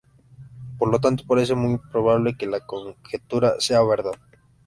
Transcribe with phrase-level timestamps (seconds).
[0.79, 4.15] Por lo tanto parece muy probable que la conjetura sea verdad.